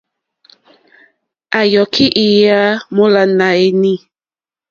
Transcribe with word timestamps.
À 1.57 1.61
yɔ̀kí 1.73 2.05
ìtyá 2.25 2.59
mólánè 2.95 3.47
éní. 3.65 3.93